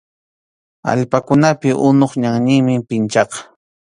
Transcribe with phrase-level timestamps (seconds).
[0.91, 3.37] Allpakunapi unup ñanninmi pinchaqa.